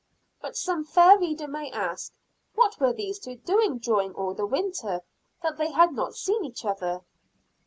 But 0.41 0.57
some 0.57 0.83
fair 0.83 1.19
reader 1.19 1.47
may 1.47 1.69
ask, 1.69 2.11
"What 2.55 2.79
were 2.79 2.91
these 2.91 3.19
two 3.19 3.35
doing 3.35 3.77
during 3.77 4.13
all 4.15 4.33
the 4.33 4.47
winter, 4.47 5.01
that 5.43 5.57
they 5.57 5.71
had 5.73 5.91
not 5.93 6.15
seen 6.15 6.43
each 6.43 6.65
other?" 6.65 7.01